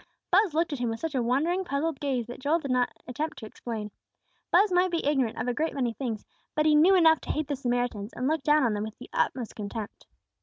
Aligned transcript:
Buz 0.31 0.55
looked 0.55 0.73
at 0.73 0.79
him 0.79 0.89
with 0.89 0.99
such 0.99 1.13
a 1.13 1.21
wondering, 1.21 1.63
puzzled 1.63 1.99
gaze 1.99 2.25
that 2.25 2.39
Joel 2.39 2.57
did 2.57 2.71
not 2.71 2.91
attempt 3.07 3.37
to 3.37 3.45
explain. 3.45 3.91
Buz 4.49 4.71
might 4.71 4.89
be 4.89 5.05
ignorant 5.05 5.37
of 5.37 5.47
a 5.47 5.53
great 5.53 5.75
many 5.75 5.93
things, 5.93 6.25
but 6.55 6.65
he 6.65 6.73
knew 6.73 6.95
enough 6.95 7.21
to 7.21 7.31
hate 7.31 7.47
the 7.47 7.55
Samaritans, 7.55 8.11
and 8.13 8.27
look 8.27 8.41
down 8.41 8.63
on 8.63 8.73
them 8.73 8.85
with 8.85 8.97
the 8.97 9.11
utmost 9.13 9.55
contempt. 9.55 10.07